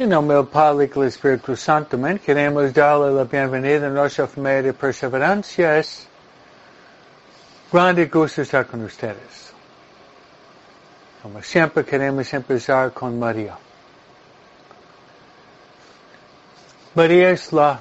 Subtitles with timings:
[0.00, 2.18] En nombre del Padre y del Espíritu Santo, amén.
[2.18, 5.76] Queremos darle la bienvenida a nuestra familia de perseverancia.
[5.76, 6.08] Es
[7.70, 9.52] grande gusto estar con ustedes.
[11.22, 13.58] Como siempre queremos empezar con María.
[16.94, 17.78] María es la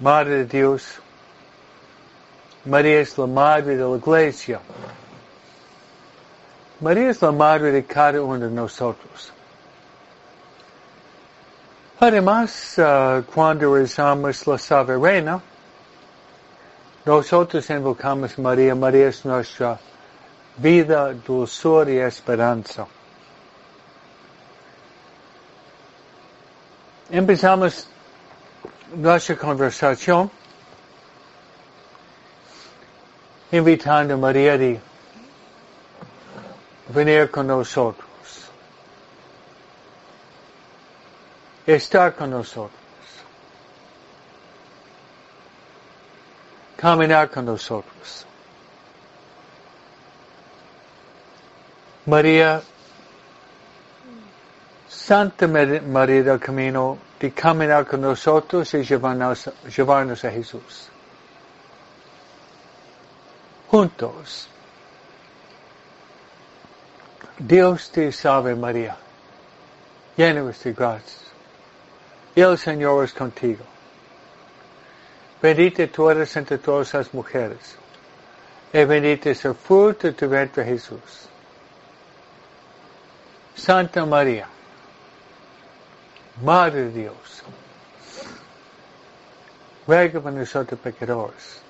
[0.00, 0.98] Madre de Dios.
[2.64, 4.60] María es la Madre de la Iglesia.
[6.80, 9.34] María es la Madre de cada uno de nosotros.
[12.00, 14.96] Además, uh, cuando rezamos la Salve
[17.04, 18.72] nosotros invocamos María.
[18.76, 19.80] María es nuestra
[20.58, 22.86] vida, dulzura y esperanza.
[27.10, 27.88] Empezamos
[28.94, 30.30] nuestra conversación
[33.50, 34.58] invitando a María a
[36.92, 38.07] venir con nosotros.
[41.74, 42.80] Estar con nosotros.
[46.76, 48.24] Caminar con nosotros.
[52.06, 52.62] María,
[54.88, 60.88] Santa María del Camino, de caminar con nosotros y llevarnos, llevarnos a Jesús.
[63.68, 64.48] Juntos.
[67.38, 68.96] Dios te salve María,
[70.16, 71.27] llena de gracia
[72.40, 73.64] el Señor es contigo.
[75.40, 77.76] Bendita tú eres entre todas las mujeres,
[78.72, 81.28] y bendito es el fruto de tu vientre Jesús.
[83.54, 84.48] Santa María,
[86.42, 87.42] Madre de Dios,
[89.86, 91.60] ruega por nosotros pecadores,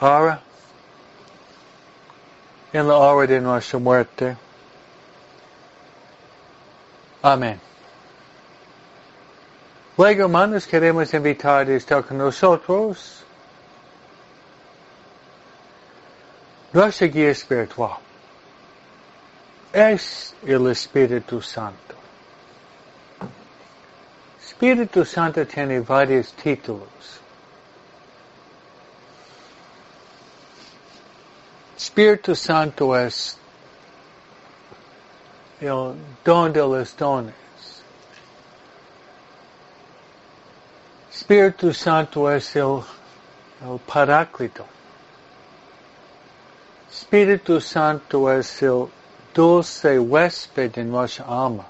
[0.00, 0.42] ahora
[2.72, 4.36] en la hora de nuestra muerte.
[7.22, 7.73] Amén.
[9.96, 13.22] Luego, hermanos, queremos invitar a estar con nosotros
[16.72, 17.98] nuestra guía espiritual.
[19.72, 21.94] Es el Espíritu Santo.
[24.40, 27.20] Espíritu Santo tiene varios títulos.
[31.76, 33.38] Espíritu Santo es
[35.60, 35.94] el
[36.24, 37.43] don de los dones.
[41.24, 42.82] Espíritu Santo es el,
[43.62, 44.66] el Paráclito.
[46.92, 48.88] Espíritu Santo es el
[49.32, 51.64] dulce huésped de nuestra alma.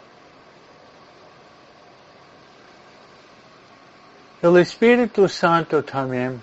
[4.42, 6.42] El Espíritu Santo también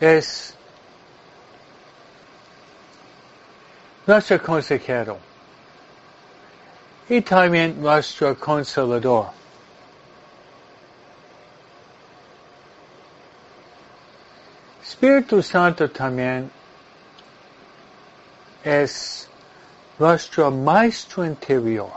[0.00, 0.52] es
[4.04, 5.16] nuestro consejero
[7.08, 9.38] y también nuestro consolador.
[15.00, 16.50] Espíritu Santo también
[18.64, 19.28] es
[19.96, 21.92] nuestro maestro interior.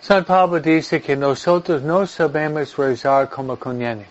[0.00, 4.06] San Pablo dice que nosotros no sabemos rezar como conviene.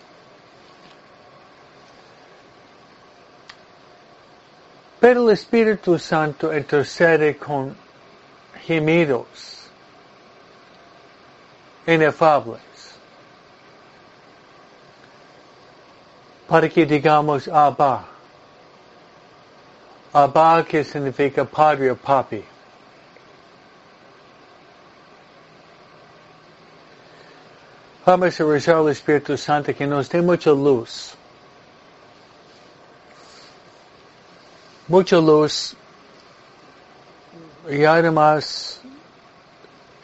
[4.98, 7.76] Pero el Espíritu Santo intercede con
[8.64, 9.68] gemidos
[11.86, 12.71] inefables.
[16.52, 18.04] Para que digamos Abba.
[20.12, 22.44] Abba que significa padre o papi.
[28.04, 31.14] Vamos a rezar al Espíritu Santo que nos dé mucha luz.
[34.88, 35.74] Mucha luz
[37.66, 38.78] y además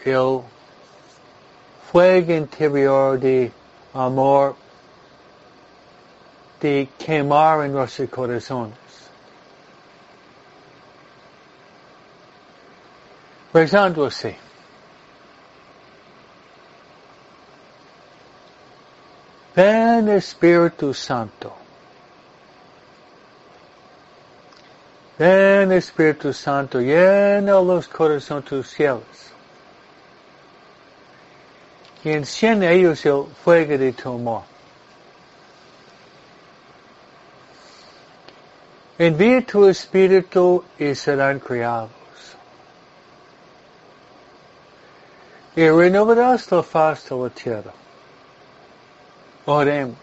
[0.03, 0.41] el
[1.93, 3.53] fuego interior de
[3.93, 4.57] amor
[6.61, 8.77] de quemar en nuestros corazones.
[13.53, 14.35] Rezando así.
[19.55, 21.53] Ven Espíritu Santo.
[25.19, 29.03] Ven Espíritu Santo, llena los corazones tus cielos.
[32.05, 34.58] Y enciende ellos el fuego de tu amor.
[38.99, 41.91] Envía tu espíritu y serán criados.
[45.55, 47.73] Y renovarás la faz de la tierra.
[49.47, 49.97] Oremos.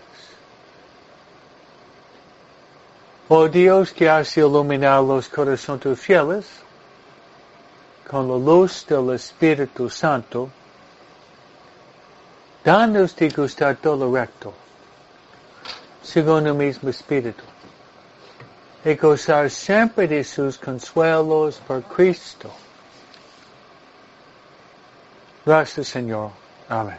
[3.27, 6.45] Oh Dios que has iluminado los corazones fieles
[8.07, 10.50] con la luz del Espíritu Santo,
[12.63, 14.53] danos de gustar todo recto,
[16.03, 17.44] según el mismo Espíritu,
[18.86, 22.52] y gozar siempre de sus consuelos por Cristo.
[25.44, 26.30] Gracias, Señor.
[26.70, 26.98] Amén.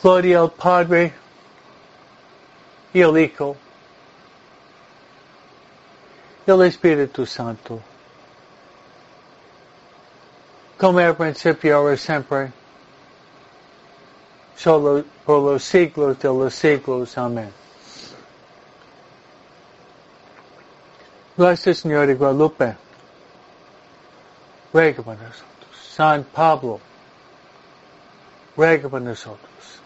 [0.00, 1.12] Gloria al Padre
[2.92, 3.56] y al Hijo
[6.46, 7.80] y al Espíritu Santo.
[10.78, 12.52] Como al principio, ahora siempre,
[14.62, 17.16] solo por los siglos de los siglos.
[17.18, 17.52] Amén.
[21.36, 22.76] Gracias, Señor de Guadalupe.
[24.72, 25.90] Ruega por nosotros.
[25.94, 26.80] San Pablo.
[28.56, 29.80] Ruega por nosotros.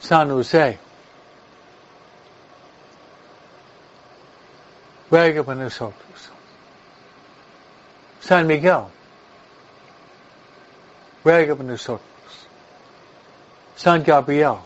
[0.00, 0.78] San José.
[5.10, 6.30] ruega por nosotros.
[8.20, 8.84] San Miguel,
[11.24, 12.17] ruega por nosotros.
[13.78, 14.58] San Gabriel,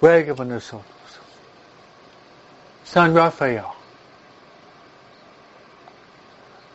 [0.00, 0.86] ruega por nosotros.
[2.82, 3.66] San Rafael,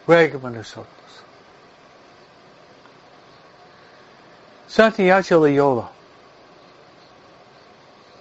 [0.05, 0.85] ruega por nosotros.
[4.67, 5.89] Santiago Loyola,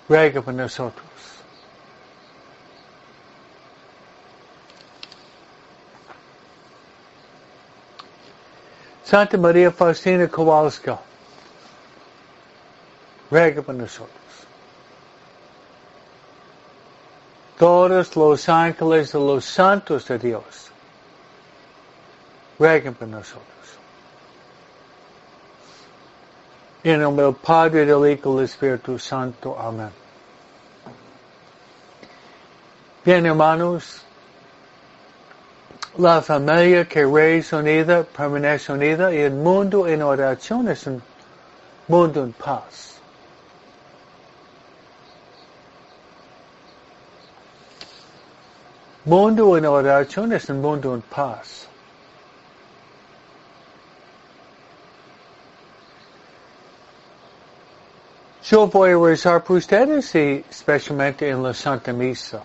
[0.09, 1.05] ruega por nosotros.
[9.05, 10.99] Santa María Faustina Kowalska,
[13.33, 14.11] ruega por nosotros.
[17.59, 20.71] Todos los ángeles de los santos de Dios,
[22.59, 23.47] rueguen por nosotros.
[26.85, 29.57] En nombre del Padre, del Hijo y del Espíritu Santo.
[29.59, 29.91] Amén.
[33.05, 34.03] Bien, hermanos,
[35.97, 41.03] la familia que es unida permanece unida y el mundo en oración es un
[41.89, 43.02] mundo en paz.
[49.05, 51.67] Mundo en oración es un mundo en paz.
[58.45, 62.45] Yo voy a rezar por ustedes y especialmente en la Santa Misa.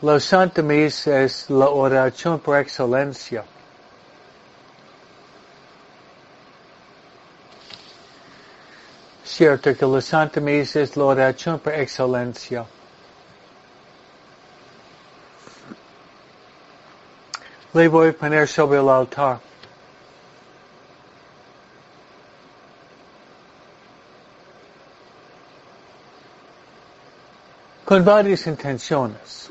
[0.00, 3.44] La Santa Misa es la oración por excelencia.
[9.22, 12.64] Cierto que la Santa Misa es la oración por excelencia.
[17.74, 19.40] Le voy a poner sobre el altar.
[27.84, 29.42] Con varias intenciones.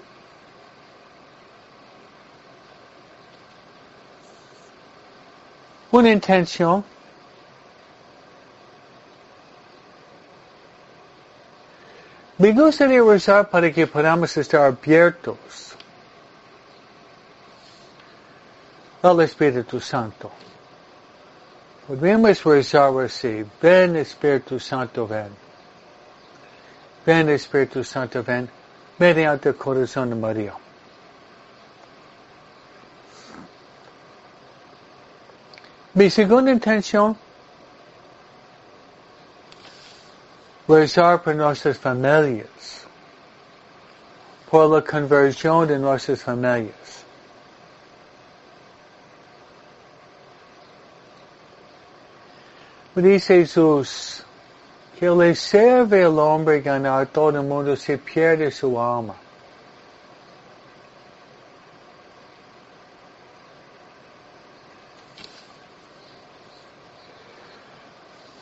[5.92, 6.84] una intención
[12.38, 15.76] Me gustaría rezar para que podamos estar abiertos
[19.02, 20.32] al Espíritu Santo.
[21.88, 25.36] Podríamos rezar así, ven Espíritu Santo, ven.
[27.06, 28.50] Ven Espíritu Santo, ven,
[29.00, 30.54] mediante el corazón de María.
[35.94, 37.18] Mi segunda intención,
[40.68, 42.86] rezar por nuestras familias,
[44.50, 47.04] por la conversión de nuestras familias.
[52.96, 54.24] Dice Jesús
[55.00, 59.16] que le sirve al hombre ganar todo el mundo si pierde su alma.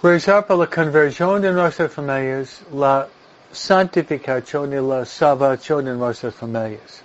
[0.02, 3.08] Rezar por la conversión de nuestras familias, la
[3.52, 7.04] santificación y la salvación de nuestras familias.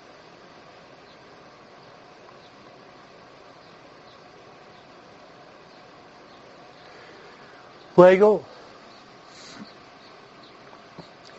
[7.96, 8.42] Luego,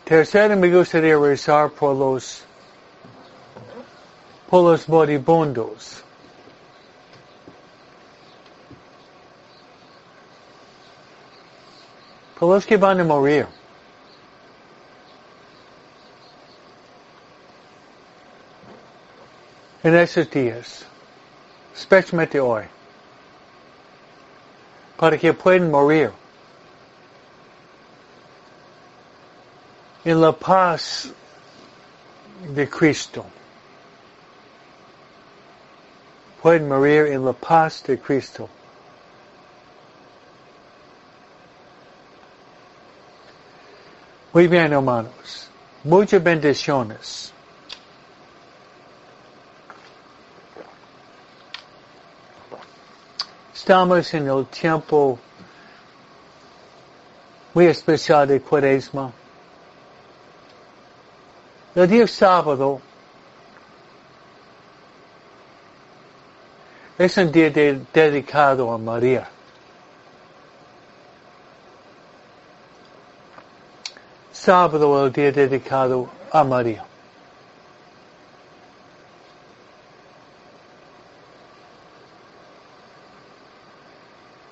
[0.04, 2.44] tercero me gustaría rezar por los,
[4.48, 6.02] por los moribundos.
[12.38, 13.46] por los que van a morir.
[19.82, 20.84] En esos días,
[21.74, 22.64] especialmente hoy,
[24.96, 26.12] para que puedan morir
[30.06, 31.10] en la paz
[32.54, 33.26] de Cristo.
[36.40, 38.48] Pueden morir en la paz de Cristo.
[44.32, 45.50] Muy bien, hermanos.
[45.82, 47.32] Muchas bendiciones.
[53.52, 55.18] Estamos en el tiempo
[57.54, 59.10] muy especial de Cuaresma.
[61.76, 62.80] El día sábado
[66.96, 69.28] es un día dedicado a María.
[74.32, 76.84] sábado el día dedicado a María.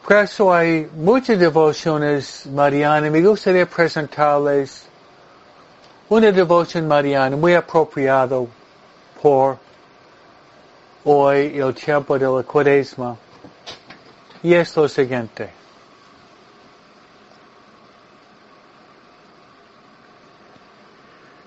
[0.03, 3.11] Por eso hay muchas devociones marianas.
[3.11, 4.89] Me gustaría presentarles
[6.09, 8.47] una devoción mariana muy apropiado
[9.23, 9.59] por
[11.05, 13.17] hoy el tiempo de la cuaresma.
[14.43, 15.51] Y es lo siguiente.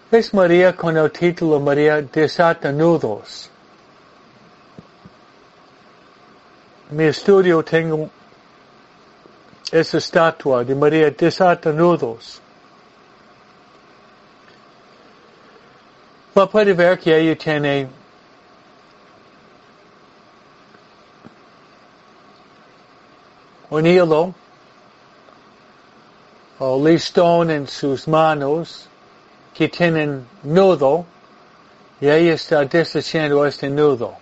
[0.09, 3.49] Es María con el título María desata nudos.
[6.89, 8.09] Mi estudio tengo
[9.69, 12.41] esa estatua de María desata nudos.
[16.45, 17.87] Puede ver que ella tiene
[23.71, 24.33] un hilo
[26.59, 28.87] o listón en sus manos
[29.53, 31.05] que tienen nudo
[31.99, 34.15] y ahí está deshaciendo este nudo.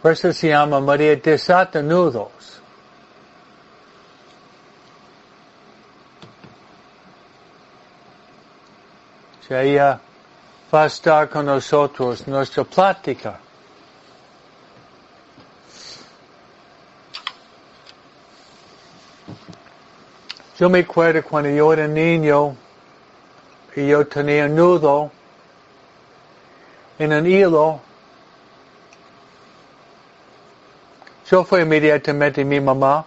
[0.00, 2.61] Por eso se llama María desata nudos.
[9.46, 10.00] Si ella
[10.72, 13.38] va a estar con nosotros, nuestra plática.
[20.58, 22.56] Yo me acuerdo cuando yo era niño,
[23.74, 25.10] y yo tenía nudo
[26.98, 27.80] en un hilo.
[31.28, 33.06] Yo fui inmediatamente a mi mamá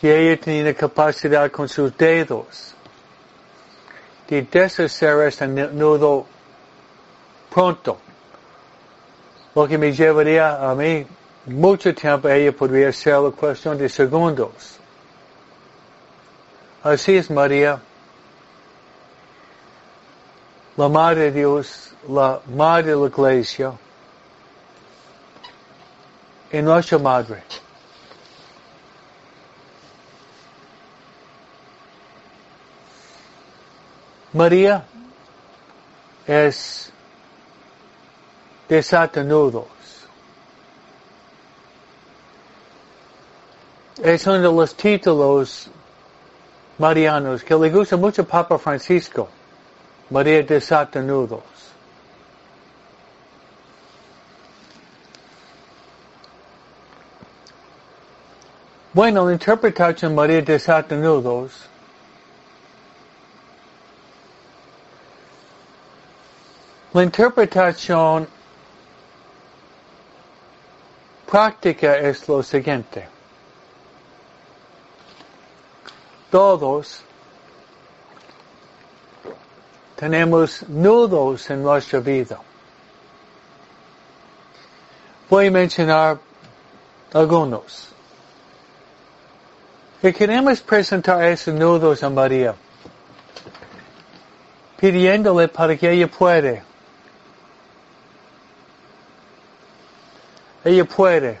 [0.00, 2.74] y ella tenía capacidad con sus dedos
[4.28, 6.26] de deshacer este nudo
[7.52, 7.98] pronto.
[9.54, 11.06] Lo que me llevaría a mí
[11.46, 14.78] mucho tiempo, ella podría ser la cuestión de segundos.
[16.82, 17.80] Así es María
[20.76, 23.72] la Madre de Dios, la Madre de la Iglesia,
[26.50, 27.42] y nuestra Madre.
[34.34, 34.84] María
[36.26, 36.92] es
[38.68, 39.66] de nudos.
[44.02, 45.70] Es uno de los títulos
[46.78, 49.28] marianos que le gusta mucho Papa Francisco.
[50.10, 51.42] María desata nudos.
[58.92, 60.96] Bueno, la interpretación María desata
[66.94, 68.28] La interpretación
[71.26, 73.08] práctica es lo siguiente.
[76.30, 77.00] Todos
[79.96, 82.38] tenemos nudos en nuestra vida.
[85.28, 86.20] Voy a mencionar
[87.12, 87.88] algunos.
[90.00, 92.54] Y queremos presentar esos nudos a María,
[94.76, 96.73] pidiéndole para que ella puede.
[100.64, 101.38] Ella puede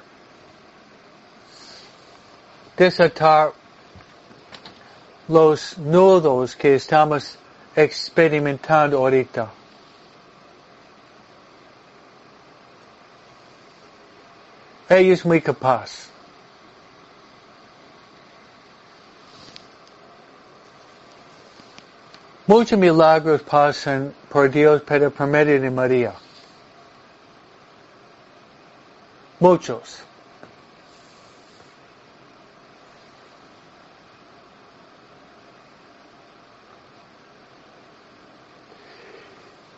[2.76, 3.52] desatar
[5.28, 7.38] los nudos que estamos
[7.74, 9.50] experimentando ahorita.
[14.90, 16.10] Ella es muy capaz.
[22.46, 26.12] Muchos milagros pasan por Dios pero por de María.
[29.44, 29.98] muchos.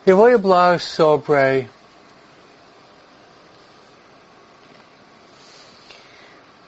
[0.05, 1.69] Y voy a hablar sobre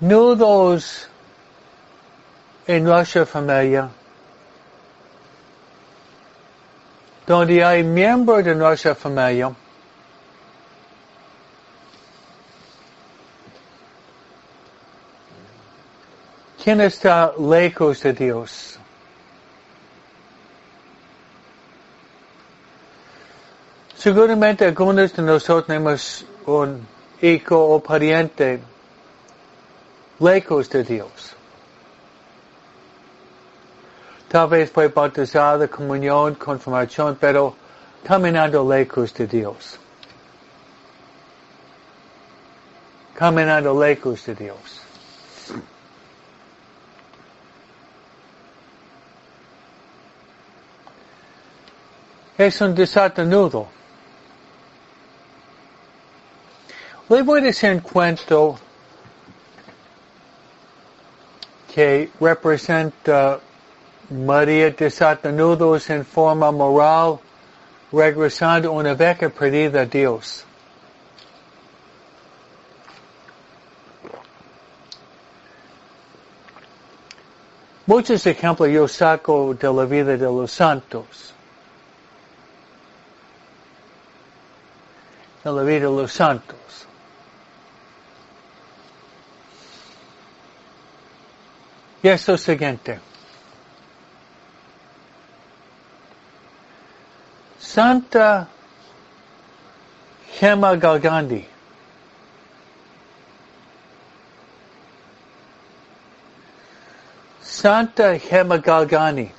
[0.02, 1.08] nudos
[2.68, 3.88] en nuestra familia,
[7.26, 9.56] donde hay miembros de nuestra familia
[16.70, 18.78] quien está lejos de Dios.
[23.96, 26.86] Seguramente algunos de nosotros tenemos un
[27.24, 28.60] hijo o pariente
[30.20, 31.36] lejos de Dios.
[34.28, 37.56] Tal vez fue bautizado, comunión, confirmación, pero
[38.04, 39.80] caminando lejos de Dios.
[43.16, 44.89] Caminando lejos de Dios.
[52.40, 53.68] Es un desatanudo.
[57.10, 58.58] Le voy a decir un cuento
[61.76, 63.42] que representa
[64.10, 67.20] María desatanudos en forma moral,
[67.92, 70.46] regresando una beca perdida a Dios.
[77.86, 81.34] Muchos ejemplos yo saco de la vida de los santos.
[85.52, 86.58] La vida de los santos.
[92.02, 93.00] Y es lo siguiente.
[97.60, 98.48] Santa
[100.40, 101.46] Gema Galgandi.
[107.42, 109.39] Santa Gema Galgani.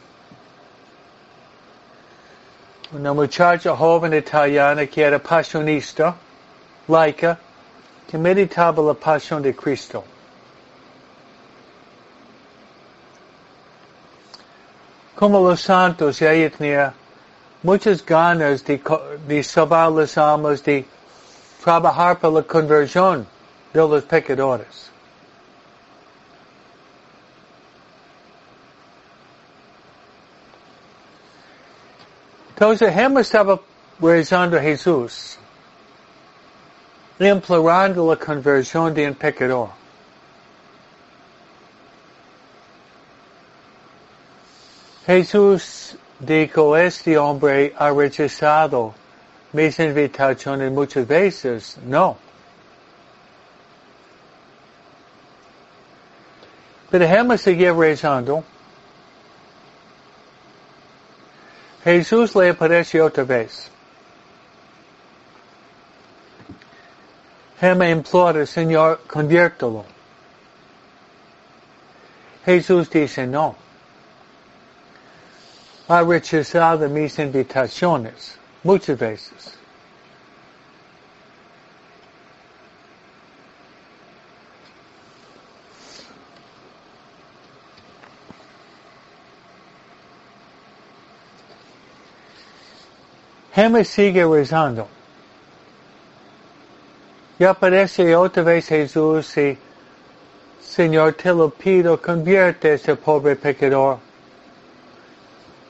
[2.92, 6.14] Una muchacha joven italiana que era pasionista,
[6.88, 7.38] laica,
[8.08, 10.04] que meditaba la pasión de Cristo.
[15.20, 16.94] como los santos, ella tenía
[17.62, 18.80] muchas ganas de,
[19.28, 20.86] de salvar las almas, de
[21.62, 23.26] trabajar por la conversión
[23.74, 24.89] de los pecadores.
[32.60, 33.58] Entonces, Gemma estaba
[33.98, 35.38] rezando a Jesús,
[37.18, 39.70] implorando la conversión de un pecador.
[45.06, 48.92] Jesús dijo, este hombre ha rechazado
[49.54, 51.78] mis invitaciones muchas veces.
[51.86, 52.18] No.
[56.90, 58.44] Pero déjame seguir rezando.
[61.84, 63.70] Jesús le apareció otra vez.
[67.60, 69.84] Déjame implora, Señor, conviértelo.
[72.44, 73.54] Jesús dice no
[75.90, 79.59] ha rechazado mis invitaciones muchas veces.
[93.60, 94.88] Gemma sigue rezando.
[97.38, 99.58] Y aparece otra vez Jesús y,
[100.62, 103.98] Señor, te lo pido, convierte a ese pobre pecador.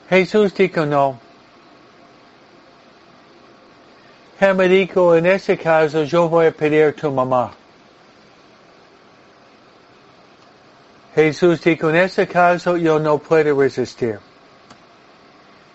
[0.09, 1.19] Jesús dijo no.
[4.39, 7.51] Me dijo, en ese caso yo voy a pedir a tu mamá.
[11.13, 14.17] Jesús dijo, en ese caso yo no puedo resistir.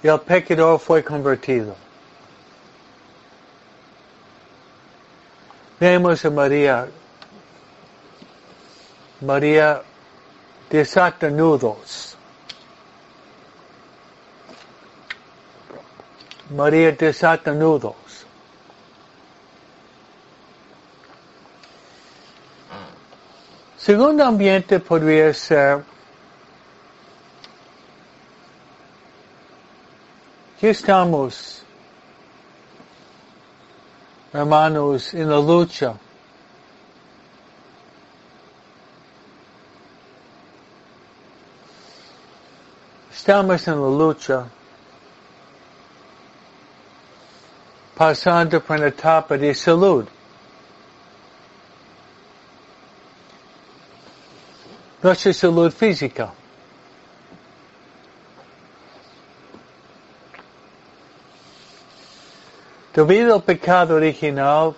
[0.03, 1.86] Y el pecador fue convertido.
[5.79, 6.89] Vemos a María.
[9.21, 9.83] María
[10.71, 12.17] desata nudos.
[16.51, 17.95] María desata nudos.
[23.77, 25.85] Segundo ambiente podría ser
[30.59, 31.66] que estamos,
[34.37, 35.95] hermanos, en la lucha.
[43.13, 44.47] Estamos en la lucha
[47.97, 50.05] pasando por una etapa de salud.
[55.03, 56.33] Nuestra salud física.
[62.97, 64.75] Debido al pecado original,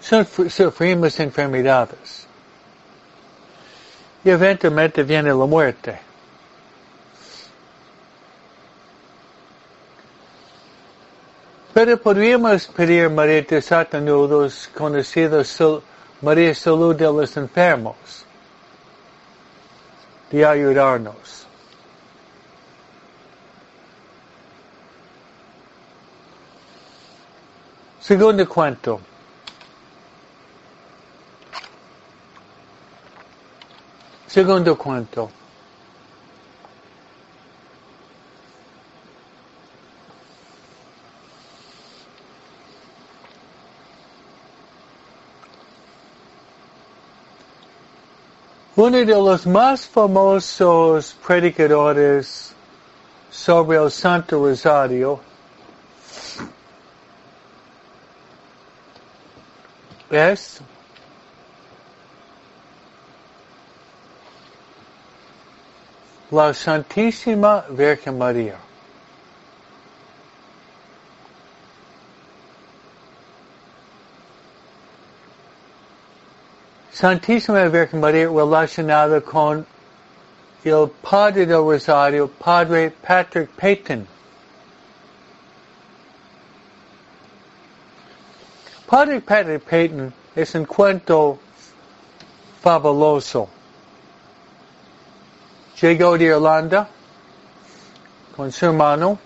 [0.00, 2.26] sufrimos enfermedades.
[4.24, 6.00] Y eventualmente viene la muerte.
[11.74, 15.42] Pero podríamos pedir María de Satanudos, conocida
[16.22, 18.24] María Salud de los Enfermos,
[20.30, 21.45] de ayudarnos.
[28.06, 29.00] Segundo cuento.
[34.28, 35.28] Segundo cuento.
[48.76, 52.54] Uno de los más famosos predicadores
[53.32, 55.18] sobre el Santo Rosario
[60.16, 60.60] es
[66.30, 68.56] la Santísima Virgen María.
[76.92, 79.66] Santísima Virgen María relacionada con
[80.64, 84.15] el Padre del Rosario, Padre Patrick Peyton.
[88.86, 91.38] Padre Patrick Peyton es un cuento
[92.62, 93.48] fabuloso.
[95.80, 96.88] Llegó de Irlanda
[98.36, 99.18] con su hermano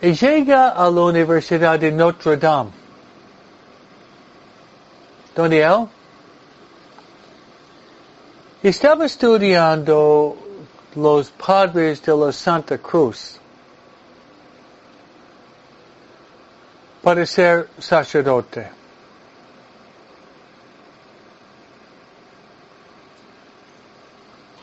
[0.00, 2.70] y llega a la Universidad de Notre Dame,
[5.34, 5.88] donde él
[8.62, 10.45] estaba estudiando
[10.96, 13.38] los padres de la Santa Cruz
[17.02, 18.68] para ser sacerdote.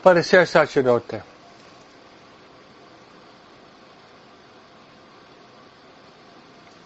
[0.02, 1.22] Para ser sacerdote.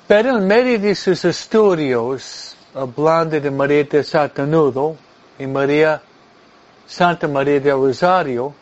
[0.06, 4.96] Pero en medio de sus estudios, hablando de María de Satanudo
[5.38, 6.00] y María,
[6.87, 8.54] Santa María del Rosario,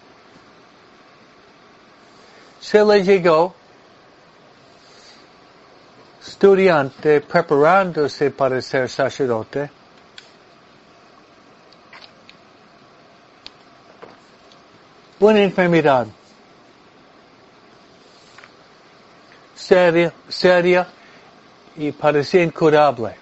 [2.67, 3.55] se le llegó
[6.21, 9.71] estudiante preparándose para ser sacerdote.
[15.21, 16.09] Una enfermedad
[19.55, 20.89] seria, seria
[21.77, 23.15] y parecía incurable.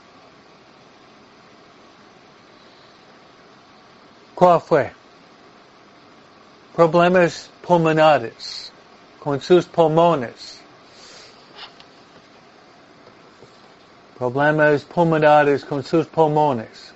[4.35, 4.92] ¿Cuál fue?
[6.74, 8.74] Problemas pulmonares
[9.25, 10.61] con sus pulmones.
[14.19, 16.93] Problemas pulmonares con sus pulmones.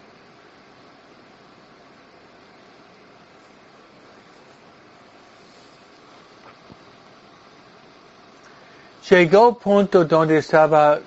[9.09, 11.01] Llegó punto donde estaba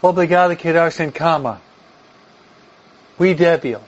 [0.00, 1.58] obligado a quedarse en cama,
[3.18, 3.78] muy débil.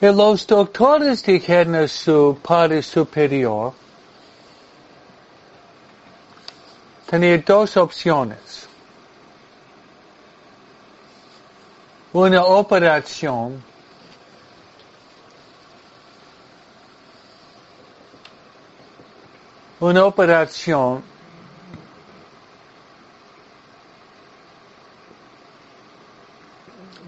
[0.00, 3.74] Y los doctores dijeron a su padre superior,
[7.06, 8.66] tenía dos opciones.
[12.12, 13.62] Una operación
[19.80, 21.02] una operación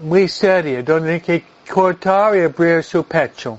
[0.03, 3.57] muy seria donde hay que cortar y abrir su pecho.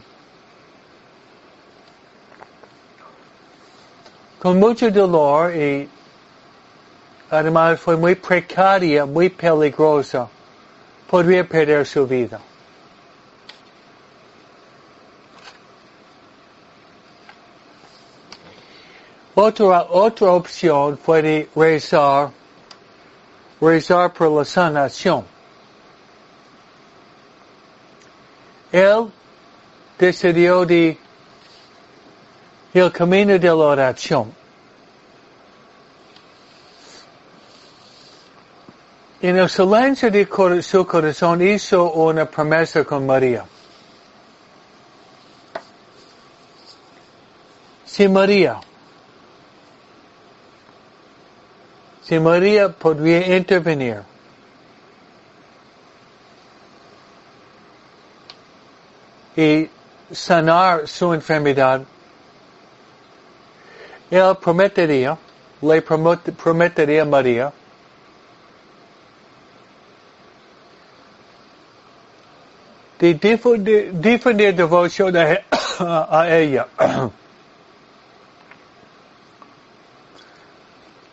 [4.39, 5.89] Con mucho dolor y
[7.31, 10.29] además fue muy precaria, muy peligrosa.
[11.09, 12.39] Podría perder su vida.
[19.35, 22.31] Otra, otra opción fue rezar,
[23.61, 25.34] rezar por la sanación.
[28.75, 29.09] Él
[29.97, 30.99] decidió de
[32.73, 34.35] el camino de la oración.
[39.23, 40.27] En el silencio de
[40.61, 43.45] su corazón hizo una promesa con María.
[47.85, 48.59] Si María
[52.03, 54.14] si María podría intervenir
[59.37, 59.69] y
[60.13, 61.83] sanar su enfermedad,
[64.11, 65.17] él prometería,
[65.61, 67.53] le prometería a María,
[72.99, 75.17] de difundir, devoción
[75.79, 76.67] a ella.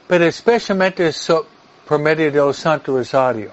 [0.07, 1.09] Pero especialmente
[1.87, 3.51] por medio del Santo Rosario.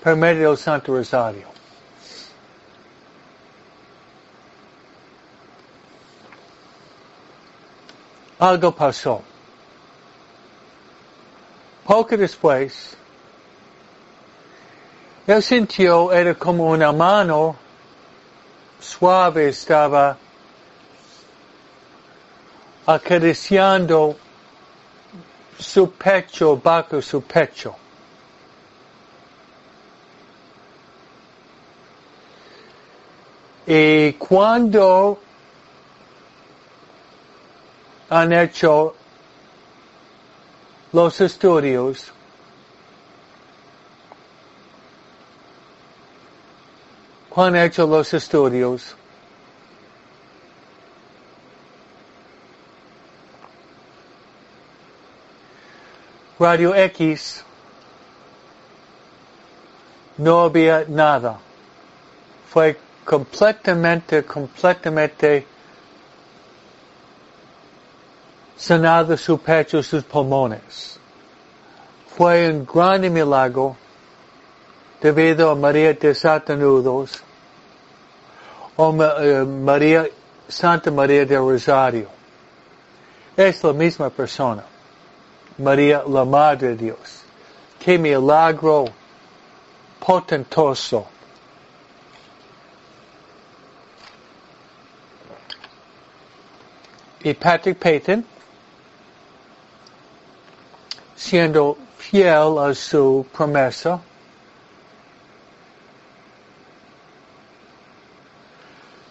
[0.00, 1.55] Por medio del Santo Rosario.
[8.38, 9.22] Algo pasó.
[11.86, 12.96] Poco después,
[15.26, 17.56] él sintió, era como una mano
[18.80, 20.16] suave estaba
[22.86, 24.16] acariciando
[25.58, 27.74] su pecho, bajo su pecho.
[33.66, 35.18] Y cuando
[38.08, 38.94] han hecho
[40.92, 42.12] los estudios,
[47.34, 48.96] han hecho los estudios,
[56.38, 57.42] Radio X
[60.18, 61.38] no había nada.
[62.50, 65.46] Fue completamente, completamente
[68.56, 70.98] sanado su pecho, sus pulmones.
[72.16, 73.76] Fue un gran milagro
[75.00, 77.22] debido a María de Satanudos
[78.76, 80.06] o eh, María,
[80.48, 82.08] Santa María de Rosario.
[83.36, 84.64] Es la misma persona.
[85.58, 87.22] María, la Madre de Dios.
[87.78, 88.86] Qué milagro
[89.98, 91.06] potentoso.
[97.22, 98.24] Y Patrick Payton,
[101.16, 104.00] siendo fiel a su promesa,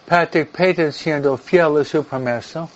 [0.06, 2.68] Patrick Payton siendo fiel a su promesa,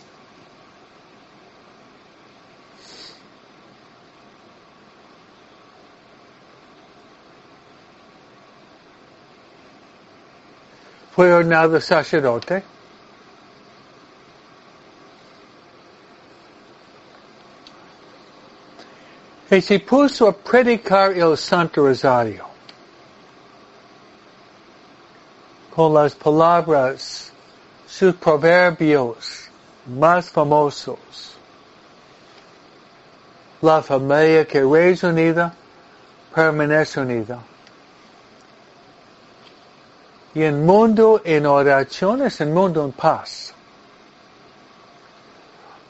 [11.15, 12.80] fue ordenado sacerdote.
[19.51, 22.47] Y se puso a predicar el Santo Rosario
[25.75, 27.33] con las palabras,
[27.87, 29.49] sus proverbios
[29.87, 30.99] más famosos.
[33.61, 35.53] La familia que es unida
[36.35, 37.41] permanece unida.
[40.33, 43.53] Y el mundo en oración es el mundo en paz.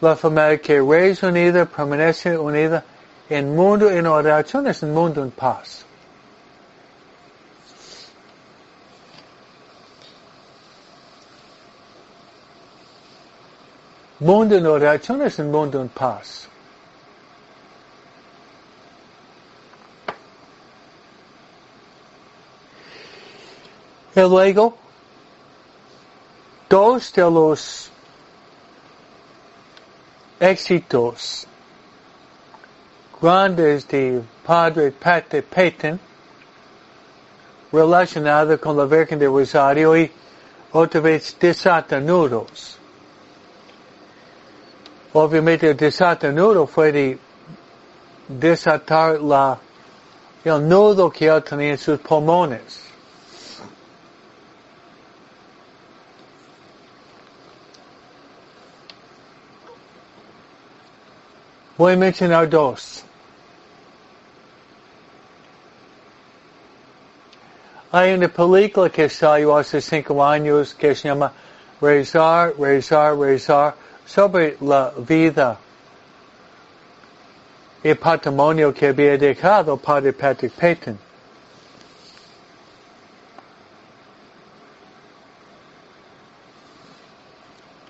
[0.00, 2.82] La familia que es unida permanece unida.
[3.30, 5.84] El mundo en oración es mundo en paz.
[14.18, 16.48] Mundo en oración es mundo en paz.
[24.16, 24.76] Y luego,
[26.68, 27.92] dos de los
[30.40, 31.46] éxitos
[33.20, 36.00] grandes de Padre Pate Peyton
[37.72, 40.11] relacionado con la Virgen de Rosario y
[40.72, 42.78] otra vez desatanudos.
[45.12, 47.18] Obviamente el desatanudo fue de
[48.28, 49.59] desatar la,
[50.44, 52.85] el nudo que él tenía en sus pulmones.
[61.76, 63.04] Voy a mencionar dos.
[67.92, 71.33] Hay una película que salió hace cinco años que se llama
[71.81, 73.74] Rezar, Rezar, Rezar
[74.07, 75.59] sobre la vida
[77.83, 80.98] y patrimonio que había dejado Padre Patrick Payton.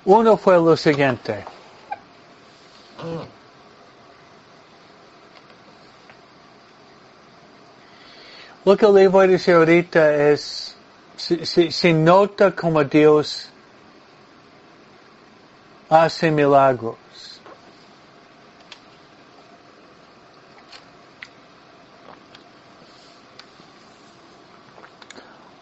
[0.06, 1.44] Uno fue lo siguiente.
[8.70, 10.76] lo que le voy a decir ahorita es,
[11.16, 13.48] se, se, nota como Dios
[15.88, 16.96] hace milagros.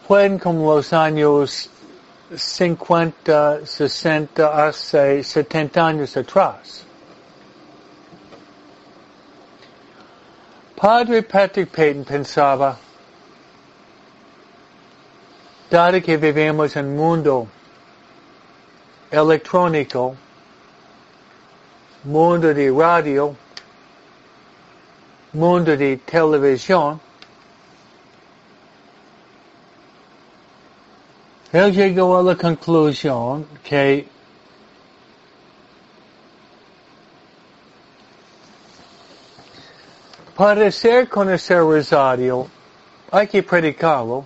[0.07, 1.67] Fueron como los años
[2.35, 6.85] 50, 60, hace 70 años atrás.
[10.75, 12.77] Padre Patrick Payton pensaba,
[15.69, 17.47] dado que vivemos em mundo
[19.11, 20.17] eletrônico,
[22.03, 23.37] mundo de rádio,
[25.31, 26.99] mundo de televisão,
[31.53, 34.07] ele chegou à conclusão que
[40.35, 42.49] para ser conhecer o rosário,
[43.11, 44.25] há que predicá-lo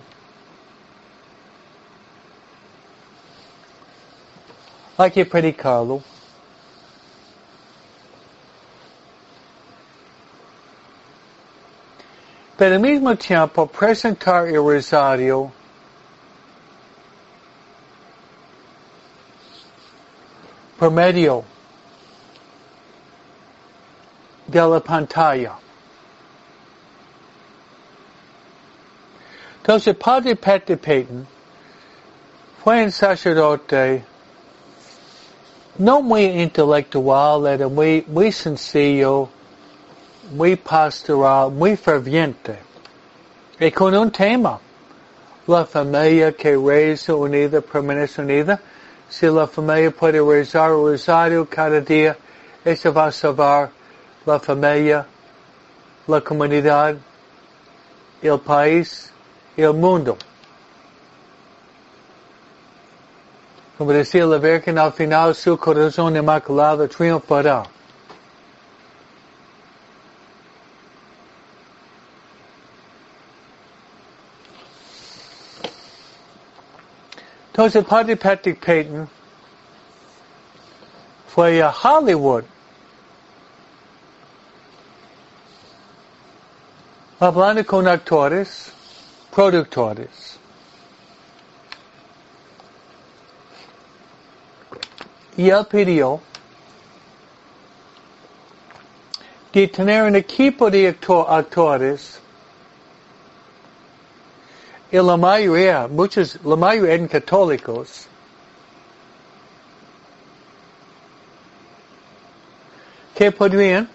[4.96, 4.98] predicarlo.
[4.98, 6.02] Hay pretty Carlo.
[12.56, 15.50] Pero al mismo tiempo presentar el rosario
[20.78, 21.44] por medio
[24.46, 25.58] de la pantalla.
[29.56, 31.26] Entonces, Padre Peter Peyton
[32.62, 34.04] fue un sacerdote
[35.78, 39.28] no muy intelectual, era muy, muy sencillo,
[40.32, 42.58] muy pastoral, muy ferviente.
[43.58, 44.58] Y con un tema,
[45.46, 48.60] la familia que reza unida permanece unida.
[49.08, 52.16] Si la familia puede rezar el rosario cada día,
[52.64, 53.70] eso va a salvar
[54.24, 55.06] la familia,
[56.06, 56.96] la comunidad,
[58.22, 59.12] el país,
[59.56, 60.16] el mundo.
[63.76, 67.64] Como decía la Virgen, al final su corazón inmaculado triunfará.
[77.48, 79.08] Entonces, Padre Patrick Peyton
[81.28, 82.44] fue a Hollywood
[87.20, 88.72] uh, hablando con actores,
[89.32, 90.38] productores.
[95.36, 96.20] Él pidió
[99.52, 100.96] de tener un equipo de
[101.28, 102.20] actores
[104.90, 108.08] y la mayoría, muchos, la mayoría eran católicos.
[113.14, 113.88] que podrían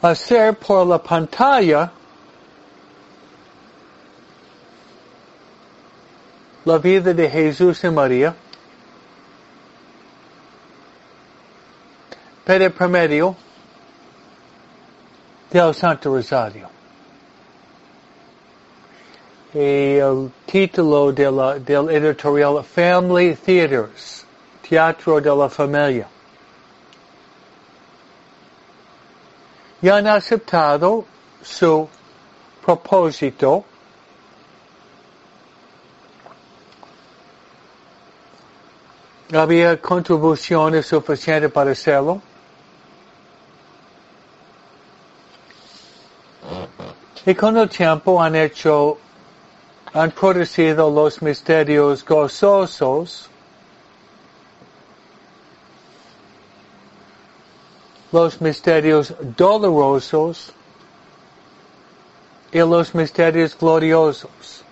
[0.00, 1.90] hacer por la pantalla
[6.68, 8.34] la vida de Jesús y María,
[12.44, 13.34] por medio
[15.50, 16.68] del Santo Rosario.
[19.54, 24.26] el título de la, del editorial Family Theaters,
[24.60, 26.06] Teatro de la Familia.
[29.80, 31.06] Y han aceptado
[31.42, 31.88] su
[32.62, 33.64] propósito
[39.32, 42.20] había contribuciones suficientes para hacerlo.
[47.26, 48.98] Y con el tiempo han hecho
[49.92, 53.28] han producido los misterios gozosos,
[58.12, 60.52] los misterios dolorosos
[62.52, 64.64] y los misterios gloriosos.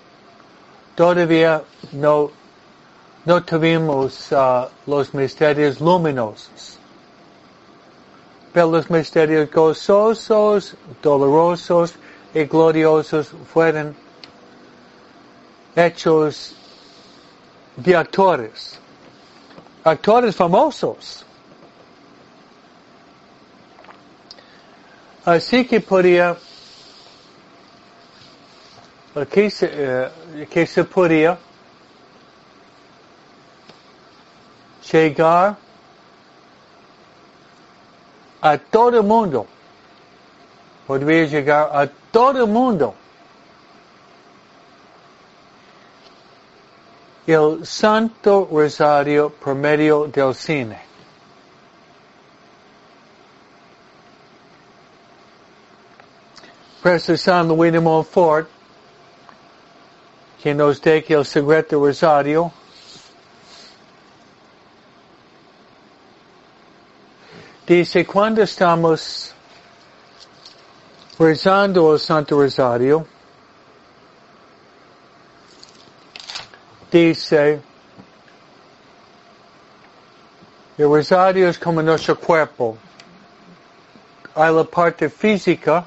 [0.95, 1.63] Todavía
[1.93, 2.31] no,
[3.27, 6.79] no tuvimos uh, los misterios luminosos.
[8.53, 11.95] Pero los misterios gozosos, dolorosos
[12.33, 13.97] y gloriosos fueron
[15.75, 16.55] hechos
[17.77, 18.79] de actores,
[19.83, 21.27] actores famosos.
[25.25, 26.37] Así que podía,
[29.29, 31.37] que se, eh, se podía
[34.87, 35.57] chegar
[38.41, 39.47] a todo mundo.
[40.87, 42.95] Poderia chegar a todo mundo.
[47.29, 50.79] o Santo Rosário por meio del cine.
[56.81, 58.47] Presta San Luís de Montfort,
[60.39, 62.53] que nos dê o Segredo Rosário
[67.67, 69.35] Dice, quando estamos
[71.19, 73.05] rezando o Santo Rosário,
[76.89, 77.61] dice,
[80.79, 82.79] o Rosário é como nosso corpo.
[84.33, 85.85] Há a parte física,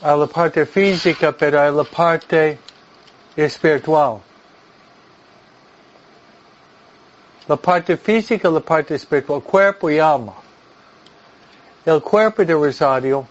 [0.00, 2.56] há a parte física, mas há a parte
[3.36, 4.22] espiritual.
[7.46, 10.34] La parte física, la parte espiritual, cuerpo y alma.
[11.84, 13.26] El cuerpo de rosario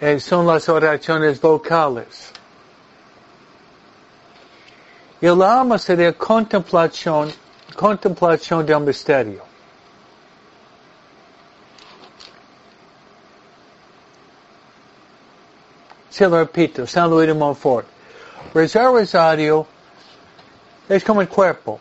[0.00, 2.32] eh, son las oraciones vocales.
[5.20, 7.32] Y el alma sería contemplación,
[7.74, 9.42] contemplación del misterio.
[16.10, 17.97] Se lo repito, San Luis de Montfort.
[18.54, 18.92] Rezar
[20.88, 21.78] es como el cuerpo.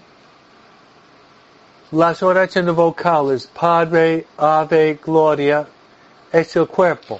[1.91, 5.65] Las oraciones vocales, Padre, Ave, Gloria,
[6.31, 7.19] es el cuerpo.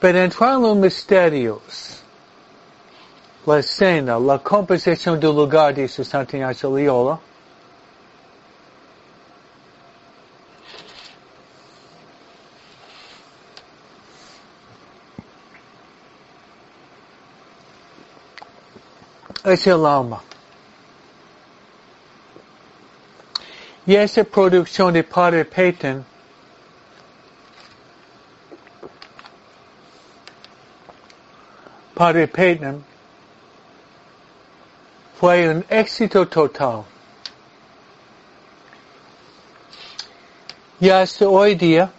[0.00, 2.02] Pero entrar los misterios,
[3.44, 7.18] la escena, la composición del lugar, dice Santa Ignacio Loyola,
[19.50, 20.22] es el alma.
[23.86, 26.04] Y esa producción de Padre Peyton
[31.98, 32.84] Padre Peyton
[35.18, 36.84] fue un éxito total.
[40.78, 41.90] Y hasta hoy día,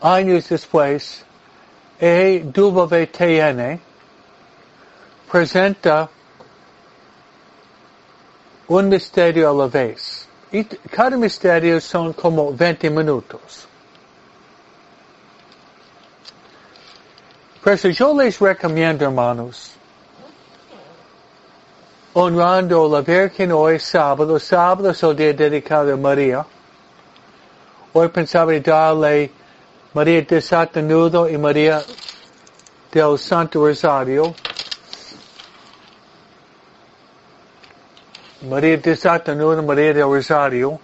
[0.00, 1.26] años después,
[2.00, 3.78] EWTN
[5.30, 6.08] presenta
[8.78, 10.26] un misterio a la vez.
[10.50, 13.66] Y cada misterio son como 20 minutos.
[17.62, 19.72] Por eso yo les recomiendo, hermanos,
[22.12, 26.44] honrando la Virgen hoy sábado, sábado es el día dedicado a María.
[27.92, 29.30] Hoy pensaba darle
[29.94, 31.82] María de Nudo y María
[32.90, 34.34] del Santo Rosario.
[38.42, 40.80] María de Nudo, María del Rosario.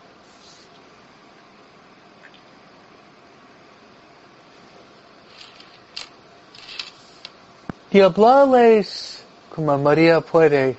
[7.90, 10.76] Y hablarles como María puede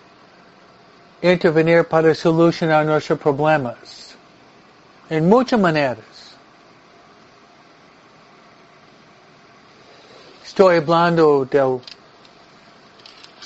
[1.21, 4.15] intervenir para solucionar nuestros problemas.
[5.09, 6.05] En muchas maneras.
[10.45, 11.81] Estoy hablando del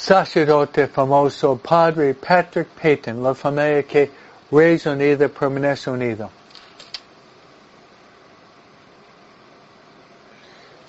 [0.03, 4.11] sacerdote famoso Padre Patrick Peyton, la familia que
[4.51, 6.29] reza unida permanece unida.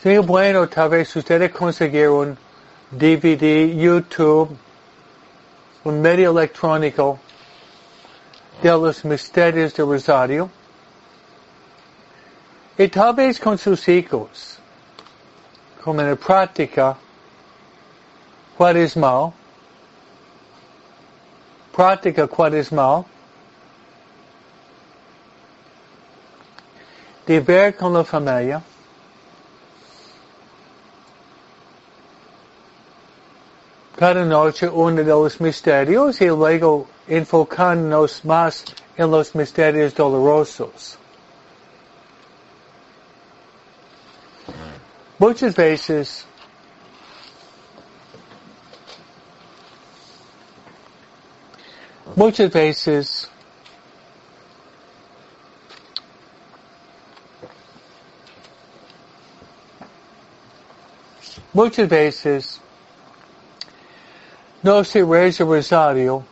[0.03, 2.37] Sería bueno tal vez ustedes consiguieron
[2.91, 4.49] DVD, YouTube,
[5.85, 7.21] un medio electrónico
[8.61, 10.51] de los misterios de Rosario.
[12.77, 14.59] Y tal vez con sus hijos,
[15.85, 16.97] como en la práctica
[18.57, 19.33] Cuaresmal,
[21.73, 23.05] prática cuaresmal,
[27.27, 28.63] viver con la família,
[33.97, 38.65] cada uno de los mistérios y luego enfocando-nos más
[38.97, 40.99] em los misterios dolorosos.
[45.19, 46.27] Muchas veces.
[52.17, 53.31] Muchas veces
[61.53, 62.61] muchas veces
[64.63, 66.25] no se reza rosario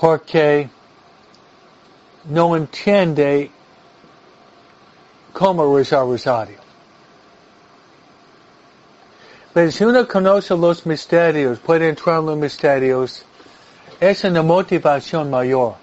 [0.00, 0.68] porque
[2.24, 3.50] no entiende
[5.32, 6.69] cómo rezar rosario.
[9.54, 13.24] Si uno conoce los misterios, puede entrar en los misterios,
[13.98, 15.74] es una motivación mayor.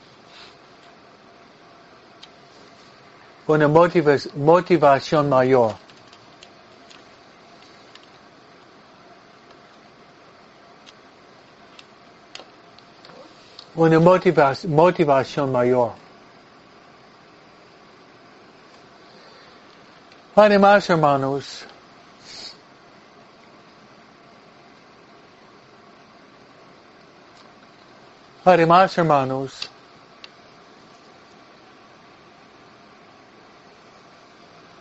[3.45, 5.75] Una motivación mayor.
[13.77, 15.91] una motivación mayor.
[20.35, 21.65] Además, hermanos,
[28.47, 29.69] Además, hermanos,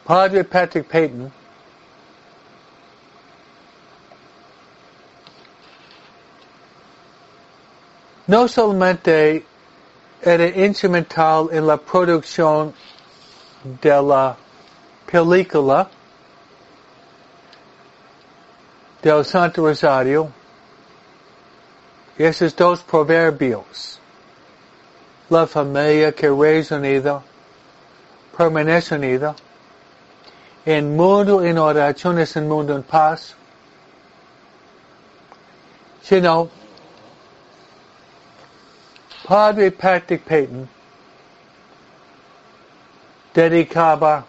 [0.04, 1.32] Padre Patrick Payton
[8.28, 9.44] no solamente
[10.22, 12.72] era instrumental en la producción
[13.64, 14.36] de la
[15.10, 15.90] película
[19.02, 20.30] del Santo Rosario,
[22.18, 24.00] esos dos proverbios,
[25.28, 27.22] la familia que es unida,
[28.36, 29.34] permanece unida,
[30.64, 33.36] en mundo en oración es un mundo en paz,
[36.02, 36.48] sino
[39.26, 40.68] Padre Patrick Peyton
[43.34, 44.24] dedicaba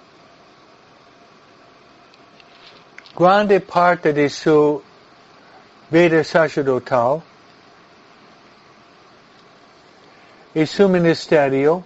[3.15, 4.81] grande parte de su
[5.89, 7.21] vida sacerdotal
[10.57, 11.83] y su ministerio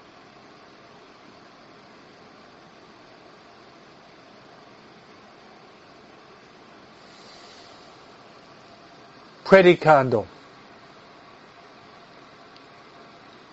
[9.44, 10.26] predicando.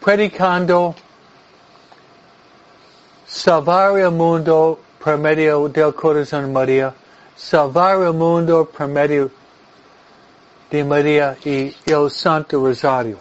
[0.01, 0.95] predicando
[3.27, 6.95] salvar el mundo por medio del corazón María,
[7.37, 9.33] salvar el mundo por medio
[10.71, 13.19] de María y el Santo Rosario.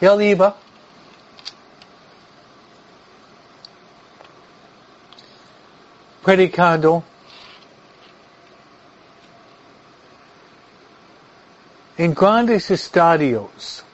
[0.00, 0.54] Él iba
[6.22, 7.02] predicando
[11.96, 13.84] en grandes estadios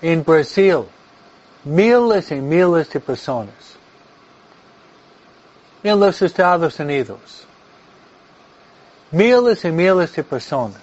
[0.00, 0.84] en Brasil,
[1.64, 3.76] miles y miles de personas.
[5.82, 7.44] En los Estados Unidos,
[9.10, 10.80] miles y miles de personas.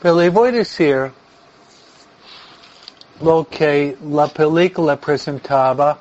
[0.00, 1.12] Pero voy a decir
[3.20, 3.46] lo
[4.02, 5.98] la película presentaba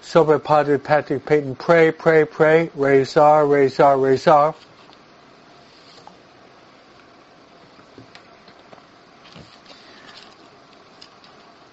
[0.00, 1.56] sobre Padre Patrick Peyton.
[1.56, 4.54] Pray, pray, pray, rezar, rezar, rezar.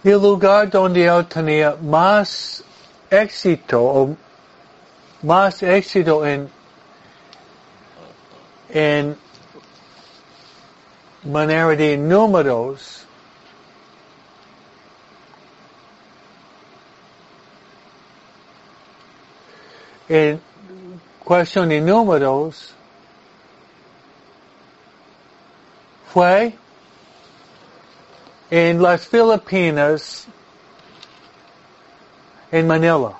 [0.04, 2.62] el lugar donde él tenía más
[3.10, 4.18] éxito o
[5.22, 6.50] más éxito en,
[8.70, 9.18] en
[11.26, 13.06] manera de números
[20.10, 20.42] en
[21.24, 22.74] cuestión de números
[26.14, 26.54] fue
[28.52, 30.28] en las Filipinas,
[32.52, 33.14] en Manila.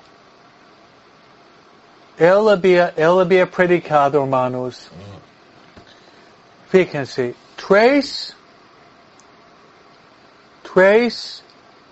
[2.16, 6.70] Él había, él había predicado, hermanos, mm.
[6.70, 7.34] fíjense,
[7.66, 8.34] tres,
[10.62, 11.42] tres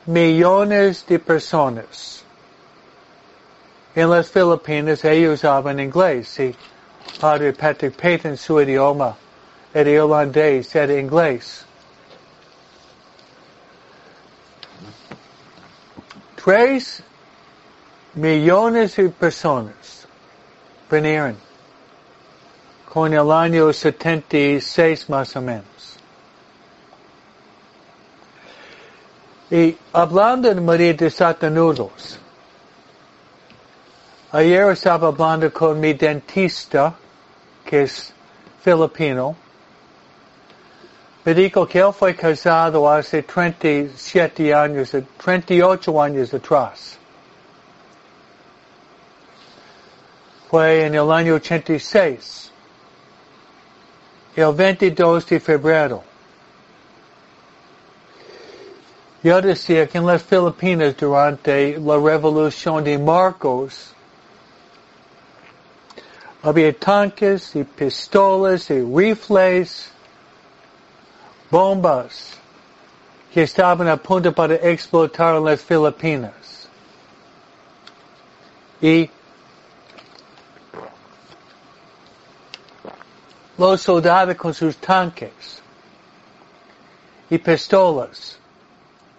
[0.07, 2.25] millones de personas.
[3.95, 6.29] En las Filipinas ellos hablan inglés.
[6.29, 6.55] Si
[7.21, 9.17] Padre Patrick Peyton su idioma
[9.73, 11.65] era irlandés, era inglés.
[16.37, 17.03] Tres
[18.15, 20.07] millones de personas
[20.91, 21.37] vinieron
[22.93, 25.97] con el año 76 más o menos.
[29.51, 32.19] Y hablando de María de Satanudos,
[34.31, 36.95] ayer estaba hablando con mi dentista,
[37.65, 38.13] que es
[38.63, 39.37] filipino,
[41.25, 46.99] me dijo que él fue casado hace 37 años, 38 años atrás.
[50.51, 52.52] Fue en el año 86,
[54.37, 56.03] el 22 de febrero.
[59.23, 63.95] Yo decía que en las Filipinas durante la revolución de Marcos
[66.43, 69.93] había tanques y pistolas y rifles
[71.51, 72.37] bombas
[73.33, 76.69] que estaban a punto para explotar en las Filipinas.
[78.81, 79.09] Y
[83.63, 85.61] los soldados con sus tanques
[87.31, 88.39] y pistolas,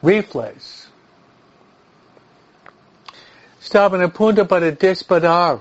[0.02, 0.88] rifles,
[3.62, 5.60] estaban a punto para disparar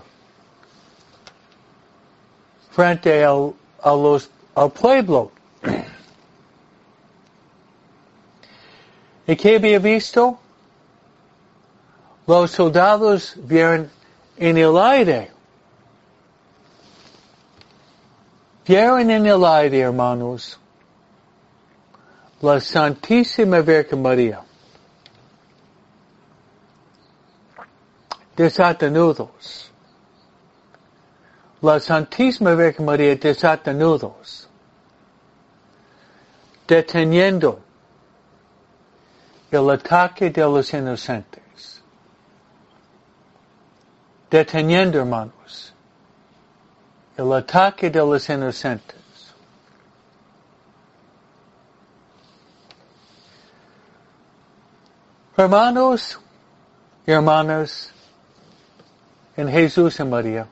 [2.70, 5.30] frente al, a los, al pueblo
[9.26, 10.38] ¿Y qué había visto?
[12.26, 13.90] Los soldados vieron
[14.36, 15.31] en el aire.
[18.64, 20.58] Vieron en el aire, hermanos,
[22.40, 24.42] la Santísima Virgen María.
[28.36, 29.70] Desata nudos.
[31.60, 34.48] La Santísima Virgen María desatanudos.
[36.66, 37.60] Deteniendo
[39.50, 41.82] el ataque de los inocentes.
[44.30, 45.71] Deteniendo, hermanos,
[47.16, 48.96] el ataque de los inocentes.
[55.36, 56.18] Hermanos
[57.06, 57.92] hermanas
[59.36, 60.46] en Jesús y María,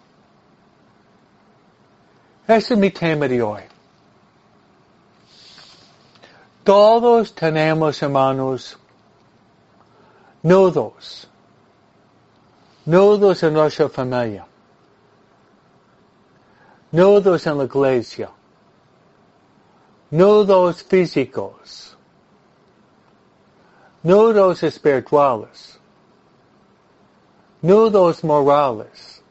[2.47, 3.63] ese es mi tema de hoy.
[6.65, 8.79] Todos tenemos, hermanos,
[10.43, 11.29] nudos,
[12.85, 14.47] nudos en nuestra familia,
[16.93, 18.31] nudos en la iglesia,
[20.11, 21.97] nudos físicos,
[24.03, 25.79] nudos espirituales,
[27.63, 29.23] nudos morales,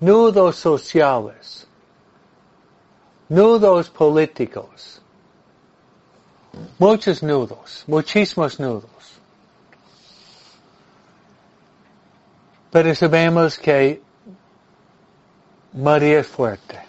[0.00, 1.66] nudos sociales,
[3.28, 5.02] nudos políticos,
[6.78, 8.88] muchos nudos, muchísimos nudos.
[12.70, 14.00] Pero sabemos que
[15.72, 16.80] María es fuerte.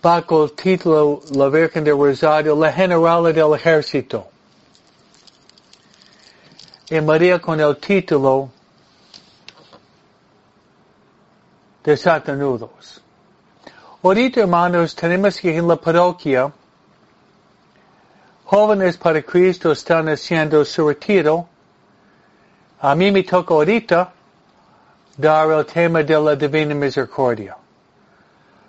[0.00, 4.28] Bajo el título La Virgen de Rosario, la general del ejército.
[6.88, 8.50] Y María con el título
[11.82, 13.02] de Satanudos.
[14.00, 16.52] Ahorita, hermanos, tenemos que en la parroquia,
[18.44, 21.48] jóvenes para Cristo están haciendo su retiro.
[22.80, 24.12] A mí me toca ahorita
[25.18, 27.56] dar el tema de la Divina Misericordia.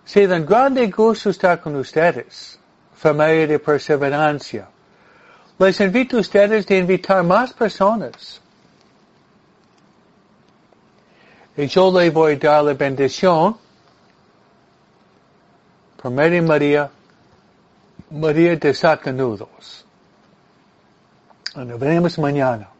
[0.03, 2.59] Si dan grande gusto estar con ustedes,
[2.95, 4.67] familia de perseverancia.
[5.59, 8.41] Les invito a ustedes de invitar más personas.
[11.55, 13.55] Y yo le voy a dar la bendición
[16.01, 16.89] por María
[18.09, 19.85] María, de Sacanudos.
[21.55, 22.78] Nos veremos mañana.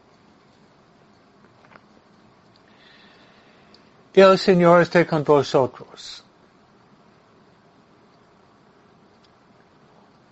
[4.12, 6.24] El Señor esté con vosotros.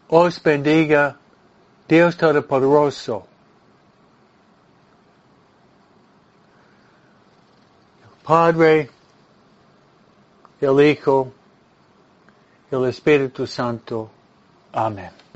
[0.08, 1.16] Os bendiga
[1.86, 3.26] Dios Todopoderoso.
[8.02, 8.90] El Padre,
[10.60, 11.32] el Hijo,
[12.70, 14.10] el Espíritu Santo.
[14.72, 15.27] Amén.